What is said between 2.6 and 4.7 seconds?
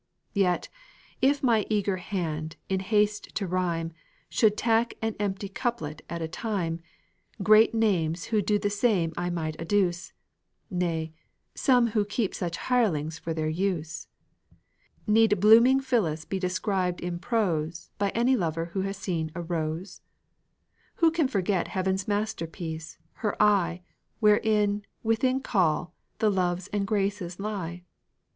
in haste to rhyme, Should